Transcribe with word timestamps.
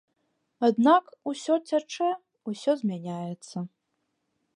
Аднак 0.67 1.11
усё 1.31 1.57
цячэ, 1.71 2.07
усё 2.53 2.71
змяняецца. 2.81 3.57